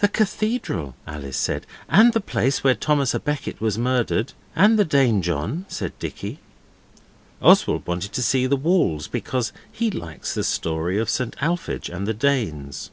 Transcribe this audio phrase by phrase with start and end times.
[0.00, 4.84] 'The cathedral,' Alice said, 'and the place where Thomas A Becket was murdered.' 'And the
[4.84, 6.38] Danejohn,' said Dicky.
[7.40, 12.06] Oswald wanted to see the walls, because he likes the Story of St Alphege and
[12.06, 12.90] the Danes.